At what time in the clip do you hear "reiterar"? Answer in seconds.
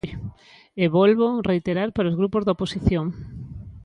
1.49-1.89